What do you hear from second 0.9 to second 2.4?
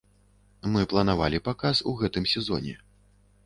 планавалі паказ у гэтым